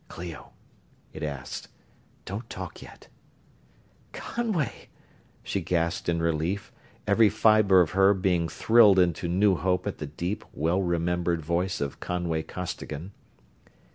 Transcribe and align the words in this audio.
"Clio?" 0.07 0.53
it 1.13 1.21
asked. 1.21 1.67
"Don't 2.25 2.49
talk 2.49 2.81
yet...." 2.81 3.07
"Conway!" 4.13 4.89
she 5.43 5.61
gasped 5.61 6.09
in 6.09 6.19
relief, 6.19 6.71
every 7.05 7.29
fiber 7.29 7.81
of 7.81 7.91
her 7.91 8.15
being 8.15 8.49
thrilled 8.49 8.97
into 8.97 9.27
new 9.27 9.53
hope 9.55 9.85
at 9.85 9.99
the 9.99 10.07
deep, 10.07 10.43
well 10.55 10.81
remembered 10.81 11.43
voice 11.43 11.79
of 11.79 11.99
Conway 11.99 12.41
Costigan. 12.41 13.11